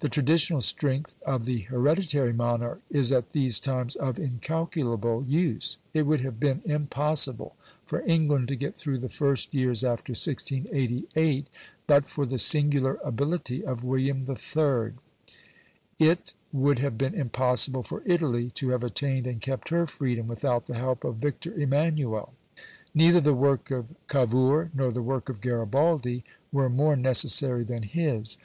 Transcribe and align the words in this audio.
The 0.00 0.08
traditional 0.08 0.62
strength 0.62 1.14
of 1.24 1.44
the 1.44 1.58
hereditary 1.60 2.32
monarch 2.32 2.80
is 2.90 3.12
at 3.12 3.30
these 3.30 3.60
times 3.60 3.94
of 3.94 4.18
incalculable 4.18 5.24
use. 5.28 5.78
It 5.94 6.06
would 6.08 6.22
have 6.22 6.40
been 6.40 6.60
impossible 6.64 7.54
for 7.84 8.02
England 8.04 8.48
to 8.48 8.56
get 8.56 8.74
through 8.76 8.98
the 8.98 9.08
first 9.08 9.54
years 9.54 9.84
after 9.84 10.10
1688 10.10 11.46
but 11.86 12.08
for 12.08 12.26
the 12.26 12.40
singular 12.40 12.98
ability 13.04 13.64
of 13.64 13.84
William 13.84 14.26
III. 14.28 14.94
It 16.00 16.32
would 16.52 16.80
have 16.80 16.98
been 16.98 17.14
impossible 17.14 17.84
for 17.84 18.02
Italy 18.04 18.50
to 18.50 18.70
have 18.70 18.82
attained 18.82 19.28
and 19.28 19.40
kept 19.40 19.68
her 19.68 19.86
freedom 19.86 20.26
without 20.26 20.66
the 20.66 20.74
help 20.78 21.04
of 21.04 21.18
Victor 21.18 21.54
Emmanuel: 21.54 22.34
neither 22.92 23.20
the 23.20 23.34
work 23.34 23.70
of 23.70 23.86
Cavour 24.08 24.72
nor 24.74 24.90
the 24.90 25.00
work 25.00 25.28
of 25.28 25.40
Garibaldi 25.40 26.24
were 26.50 26.68
more 26.68 26.96
necessary 26.96 27.62
than 27.62 27.84
his. 27.84 28.36